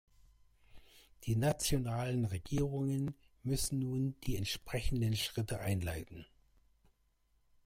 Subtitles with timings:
[1.25, 3.13] Die nationalen Regierungen
[3.43, 6.25] müssen nun die entsprechenden Schritte einleiten.